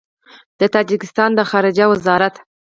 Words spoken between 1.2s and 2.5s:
د خارجه وزارت